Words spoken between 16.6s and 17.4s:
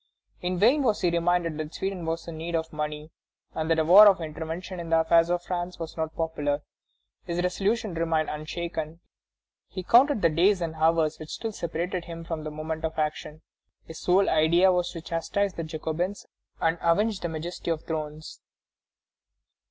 avenge the